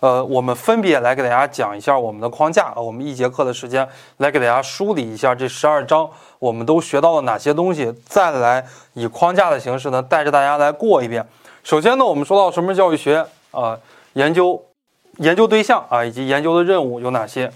[0.00, 11.26] 呃，我们分别来给大家讲一下我们的框架啊，我们一节课的时间来给大家梳理一下这十二章我们都学到了哪些东西，再来以框架的形式呢，带着大家来过一遍。
[11.64, 13.78] 首先呢，我们说到什么是教育学啊？
[14.12, 14.62] 研究
[15.16, 17.50] 研究对象啊，以及研究的任务有哪些？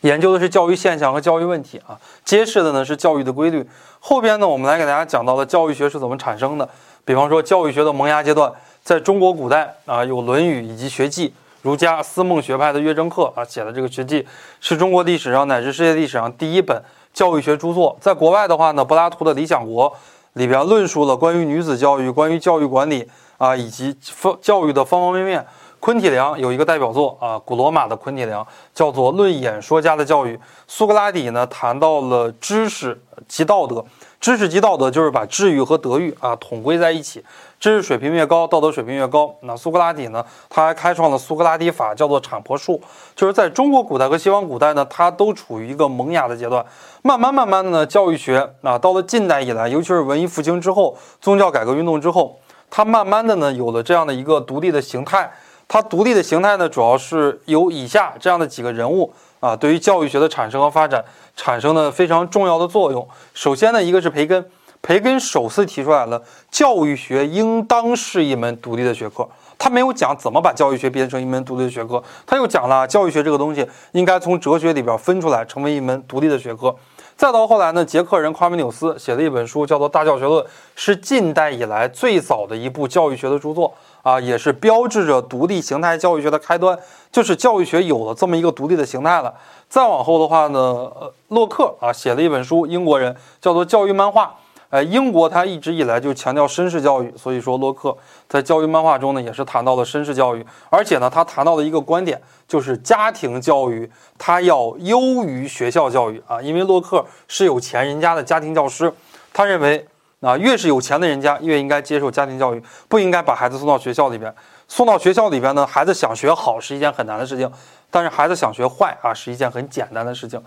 [0.00, 3.64] 研究的是教育现象和教育问题啊，揭示的呢是教育的规律。
[4.00, 6.68] 后边呢，我们来给大家讲到了教育学是怎么产生的，
[7.04, 8.52] 比方说教育学的萌芽阶段。
[8.88, 11.28] 在中国古代啊，有《论语》以及《学记》，
[11.60, 14.22] 儒家思孟学派的岳正克啊写的这个《学记》，
[14.62, 17.94] 是中国历史上乃至世界历史上第一本教育学著作。
[18.00, 19.90] 在国外的话呢，柏拉图的《理想国》
[20.32, 23.06] 里边论述了关于女子教育、关于教育管理
[23.36, 25.44] 啊，以及方教育的方方面面。
[25.80, 30.34] 昆体良有一个代表作啊，古罗马的昆体良叫做《论演说家的教育》。
[30.66, 33.84] 苏格拉底呢谈到了知识及道德，
[34.20, 37.24] 知识及道德就是把智育和德育啊统归在一起。
[37.60, 39.34] 知识水平越高，道德水平越高。
[39.42, 40.24] 那苏格拉底呢？
[40.48, 42.80] 他还开创了苏格拉底法，叫做产婆术。
[43.16, 46.64] 就是在中国古代和西方古代呢，它都处于一个萌芽的阶段。
[47.02, 52.38] 慢慢慢慢的呢，教育学啊，到了近代以来，尤其是文艺复兴之后，宗教改革运动之后，
[52.70, 55.32] 它慢慢的呢，有了这样的一个独立的形态。
[55.66, 61.04] 它独立的形态呢，主要是由以下这样的几个人物啊，对于教育学的产生和发展
[61.36, 63.06] 产生了非常重要的作用。
[63.34, 64.44] 首先呢，一个是培根。
[64.80, 66.22] 培根首次提出来了，
[66.52, 69.28] 教育学应当是一门独立的学科。
[69.58, 76.72] 他没有讲怎么把教育学变成一门独立的学科，他又讲了教育学这个东西应该从哲学里边分出来，成为一门独立的学科。
[77.18, 80.40] 再到后来呢，捷克人夸美纽斯写了一本书，叫做《大教学论》，
[80.76, 83.74] 是近代以来最早的一部教育学的著作
[84.04, 86.78] 啊，也是标志着独立形态教育学的开端，
[87.10, 89.34] 就是教育学有了这么一个独立的形态了。
[89.68, 94.26] 再往后的话呢，呃，洛克啊写了一本书，英国人叫做《教育漫画》。
[94.70, 97.96] 哎，英国它一直以来就强调绅士教育，所以说洛克
[98.28, 108.92] 在教育漫画中呢也是谈到了绅士教育，而且呢他谈到的一个观点，就是家庭教育它要优于学校教育啊，因为洛克是有钱人家的家庭教师，
[109.32, 109.86] 他认为
[110.20, 114.34] 啊越是有钱的人家越应该接受家庭教育，不应该把孩子送到学校里边，
[114.68, 117.50] 送到学校里边呢，孩子想学好是一件很难的事情，
[117.90, 120.38] 但是孩子想学坏啊是一件很简单的事情。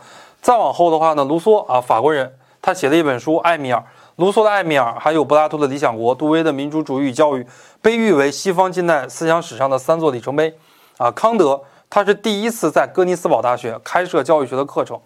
[0.43, 2.31] 再往后的话呢，卢梭啊法国人，
[2.61, 3.79] 他写了一本书《艾米尔》。
[4.21, 7.41] 卢梭的《艾米尔》，还有柏拉图的《理想国》，杜威的《民主主义与教育》，
[7.81, 10.55] 被誉为西方近代思想史上的三座里程碑。
[10.97, 11.59] 啊，康德
[11.89, 14.99] 他是第一次在哥尼斯堡大学开设教育学的课程。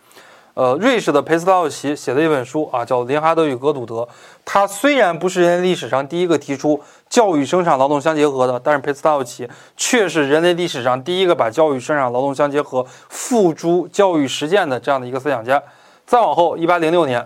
[0.53, 4.01] 呃，瑞士的裴斯特奥奇写了一本书啊，叫《林哈德与格鲁德》。
[4.43, 15.63] 他虽然不是人类历史上第一个提出教育、生产、劳动相结合的，但是裴斯特奥奇却是人类历史上第一个把教育、生产、劳动相结合付诸教育实践的这样的一个思想家。
[16.05, 17.25] 再往后，一八零六年。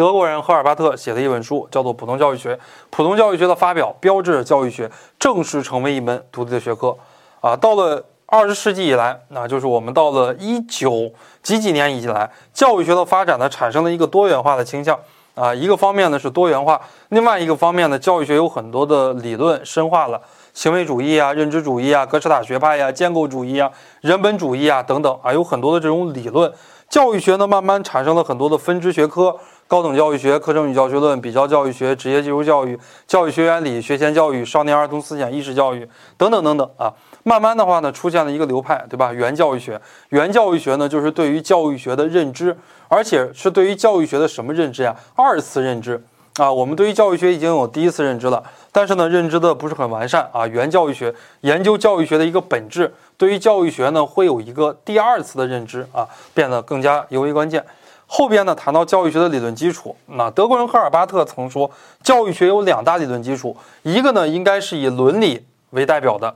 [0.00, 2.54] 德国人赫尔巴特写的一本书，叫做《普通教育学》。
[2.88, 6.96] 普通教育学的发表，标志着教育学正式成为一门独立的学科。
[7.42, 11.12] 啊，到了二十世纪以来，那就是我们到了一九
[11.42, 14.98] 几几年以来，教育学的发展呢，产生了一个多元化的倾向。
[15.34, 16.80] 啊，一个方面呢是多元化，
[17.10, 20.18] 另外一个方面呢，教育学有很多的理论深化了，
[20.54, 26.50] 行为主义啊、认知主义啊、格式塔学派呀、建构主义啊、人本主义啊等等啊，有很多的这种理论。
[26.88, 29.36] 教育学呢，慢慢产生了很多的分支学科。
[29.70, 32.76] 高等教育学、课程与教学论、比较教育学、职业技术教育、
[33.06, 36.92] 教育学原理、学前教育、少年儿童思想意识教育等等等等啊，
[37.22, 39.12] 慢慢的话呢，出现了一个流派，对吧？
[39.12, 42.58] 原教育学，原教育学呢，就是对于教育学的认知，
[42.88, 44.92] 而且是对于教育学的什么认知呀？
[45.14, 46.04] 二次认知
[46.38, 48.42] 啊，我们对于教育学已经有第一次认知了，
[48.72, 50.44] 但是呢，认知的不是很完善啊。
[50.48, 57.64] 原教育学研究教育学的一个本质，对于教育学呢，会有一个第二次的认知啊，变得更加尤为关键。
[58.12, 61.70] 后边呢，谈到教育学的理论基础，那德国人赫尔巴特曾说，
[62.02, 66.34] 教育学有两大理论基础，一个呢应该是以伦理为代表的，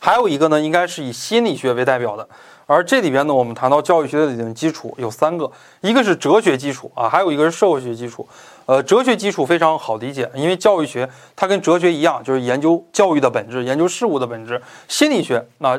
[0.00, 2.28] 还有一个呢应该是以心理学为代表的。
[2.66, 5.50] 而这里边呢，我们谈到教育学的理论基础有三个，
[5.80, 8.28] 一个是哲学基础啊，还有一个是社会学基础。
[8.66, 14.60] 呃，哲学基础非常好理解，因为教育学它跟哲学一样，就是研究教育的本质，研究事物的本质。
[14.88, 15.78] 心理学那。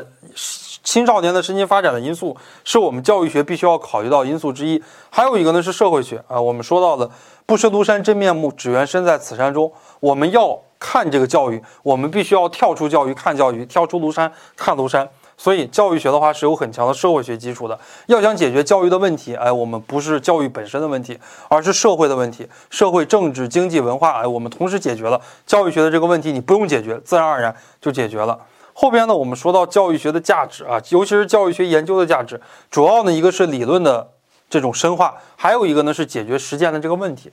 [0.83, 4.81] 青少年的身心发展的因素是我们教育学必须要考虑到因素之一。
[5.11, 7.09] 还有一个呢是社会学啊，我们说到的
[7.45, 9.71] “不识庐山真面目，只缘身在此山中”。
[10.01, 15.07] 我们要看这个教育，我们必须要跳出教育看教育，跳出庐山看庐山。
[15.37, 17.79] 所以教育学的话是有很强的社会学基础的。
[18.07, 21.17] 要想解决教育的问题，哎，我们不是教育本身的问题，
[21.49, 28.39] 而是社会的问题，社会、政治、经济、文化，哎，我们同时解决了教育学的这个问题，你不用解决，自然而然就解决了。
[28.73, 32.39] 后边呢，我们说到教育学的价值啊，尤其是教育学研究的价值，
[32.69, 34.11] 主要呢一个是理论的
[34.47, 37.31] 这种深化，还有一个呢是解决实践的这个问题。